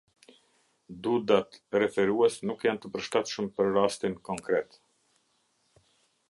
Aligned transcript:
Dud-at 1.07 1.59
referues 1.77 2.37
nuk 2.51 2.65
janë 2.69 2.81
të 2.85 2.91
përshtatshëm 2.95 3.51
për 3.61 3.71
rastin 3.77 4.17
konkret. 4.31 4.81